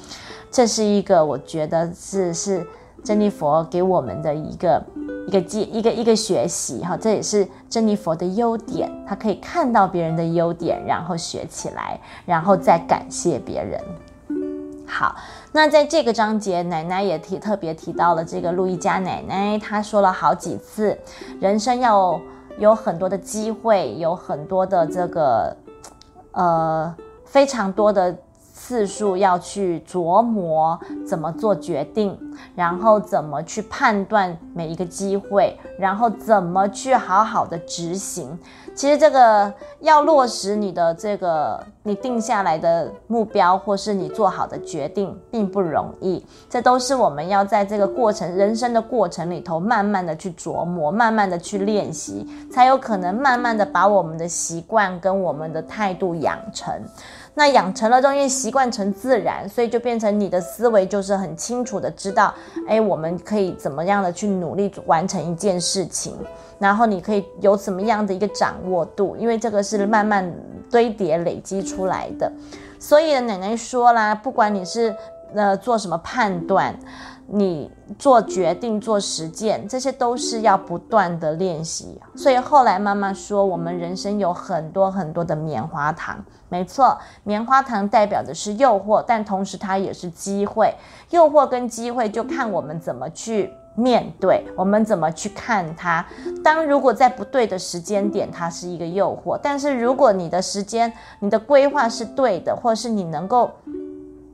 [0.50, 2.66] 这是一个我觉得是是。
[3.06, 4.82] 珍妮佛给我们的一个
[5.28, 13.80] 一个记一个一个学习哈，这也是珍妮佛的优点，她可以看到别人的优点，然后学起来，然后再感谢别人。
[14.88, 15.14] 好，
[15.52, 20.98] 那在这个章节，奶奶也提特别提到了这个路易家奶奶，她说了好几次，
[21.38, 22.20] 人生要
[22.58, 25.56] 有很多的机会，有很多的这个
[26.32, 26.92] 呃
[27.24, 28.16] 非常多的。
[28.66, 32.18] 次数要去琢磨怎么做决定，
[32.56, 38.36] 然后怎么去判断每一个机会，然后怎么去好好的执行。
[38.74, 46.26] 其实这个要落实你的这个你定下来的目标，或是你做好的决定，并不容易。
[46.50, 56.74] 这都是我们要在这个过程人生的过程里头，慢慢的去琢磨，慢慢的去练习，才有可能慢慢的把我们的习惯跟我们的态度养成。
[57.38, 62.34] 那养成了就因为，习惯成自然，所以就变成你的思维就是很清楚的知道，
[62.66, 66.16] 哎，我们可以怎么样的去努力完成一件事情，
[66.58, 70.32] 然后你可以有什么样的一个掌握度，因为这个是慢慢
[70.70, 72.32] 堆叠累积出来的。
[72.80, 74.96] 所以奶奶说啦，不管你是
[75.34, 76.74] 呃做什么判断。
[77.28, 82.00] 你做决定、做实践，这些都是要不断的练习。
[82.14, 86.24] 所以后来妈妈说，我们人生有很多很多的棉花糖。
[86.48, 90.72] 没错，棉花糖代表的是诱惑，但同时它也是机会。
[91.10, 96.06] 诱惑跟机会就看我们怎么去面对，我们怎么去看它。
[96.44, 103.50] 当如果在不对的时间点，它是一个诱惑；但是如果你的时间、你的规划是对的，或是你能够。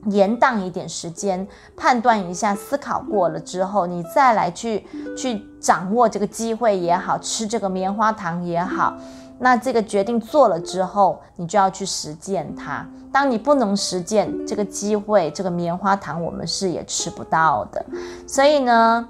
[0.07, 1.47] 延宕一点时间，
[1.77, 4.85] 判断一下，思考过了之后，你再来去
[5.17, 8.95] 去掌握这个机会也好，吃这个棉花糖也好，
[9.39, 12.85] 那这个决定做了之后，你就要去实践它。
[13.11, 17.85] 当你不能实践这个机会，这个棉花糖我们是也吃不到的。
[18.27, 19.07] 所以呢，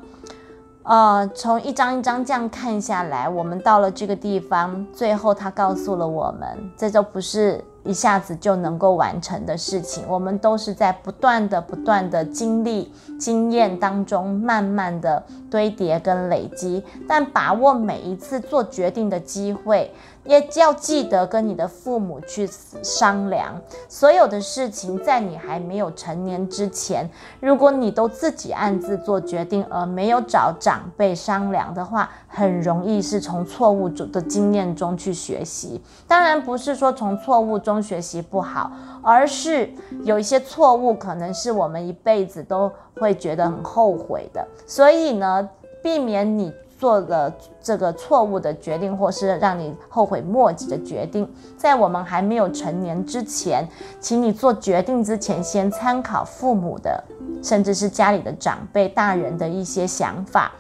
[0.84, 7.64] 呃，从一张一张这样看下来，我们到了这个地方，最后他告诉了我们，这就不是。
[7.84, 15.22] 一下子就能够完成的事情，我们都是在不断的、不断的经历、经验当中，慢慢的
[15.52, 16.84] 堆叠跟累积。
[17.08, 19.92] 但把握每一次做决定的机会。
[20.26, 22.48] 也要记得跟你的父母去
[22.82, 27.10] 商量所有的事情，在你还没有成年之前，
[27.40, 35.82] 如果你都自己暗自做决定，而没有找长辈商量的话，很容易是从错误中的经验中去学习。
[36.08, 38.72] 当然不是说从错误中学习不好，
[39.02, 39.70] 而是
[40.04, 44.48] 有一些错误可能是我们一辈子都会觉得很后悔的。
[44.66, 45.50] 所以呢，
[45.82, 46.54] 避免你。
[46.84, 51.26] 做了这个错误的决定，或是让你后悔莫及的决定，
[51.56, 53.66] 在我们还没有成年之前，
[54.02, 57.02] 请你做决定之前，先参考父母的，
[57.42, 60.52] 甚至是家里的长辈、大人的一些想法。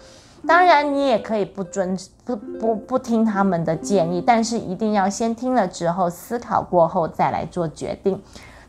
[0.47, 8.17] 当然，你也可以不遵不不不听他们的建议，但是一定要先听了之后，思考过后再来做决定。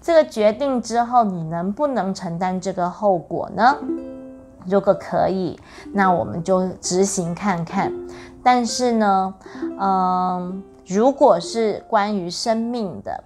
[0.02, 3.76] 这个决定之后，你能不能承担这个后果呢？
[4.66, 5.58] 如果可以，
[5.92, 7.92] 那我们就执行看看。
[8.42, 9.34] 但是呢，
[9.80, 13.24] 嗯，如果是关于生命的、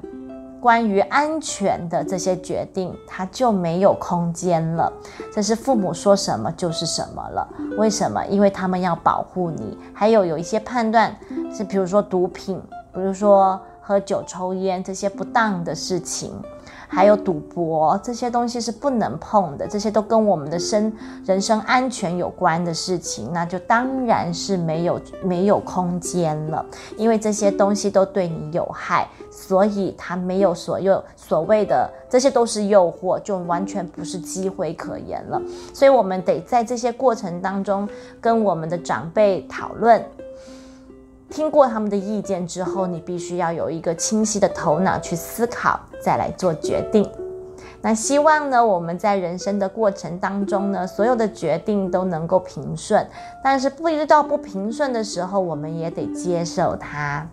[0.61, 4.93] 关于安全的这些决定，它就没有空间了。
[5.32, 7.49] 这是父母说什么就是什么了。
[7.76, 8.24] 为什么？
[8.26, 9.78] 因为他们要保护你。
[9.93, 11.16] 还有有一些判断
[11.53, 12.61] 是，比如说毒品，
[12.93, 13.61] 比如说。
[13.80, 16.30] 喝酒、抽烟这些不当的事情。
[16.89, 20.93] 还有赌博这些东西是不能碰的，这些都跟我们的生
[21.24, 26.64] 人身安全有关的事情，那就当然是没有没有空间了，
[26.97, 35.41] 因为这些东西都对你有害，所以它没有所有所谓的这些都是诱惑，就完全不是机会可言了。
[35.74, 37.89] 所以我们得在这些过程当中
[38.20, 40.03] 跟我们的长辈讨论。
[41.30, 47.08] 听过他们的意见之后，你必须要有一个清晰的头脑去思考，再来做决定。
[47.80, 53.06] 那希望呢，我们在人生的过程当中呢，所有的决定都能够平顺。
[53.44, 57.24] 但是不遇到不平顺的时候，我们也得接受它。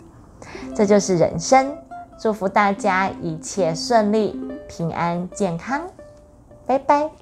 [0.75, 1.75] 这就是人生。
[2.19, 4.39] 祝福大家一切顺利、
[4.69, 5.81] 平安、健康。
[6.67, 7.15] 拜拜。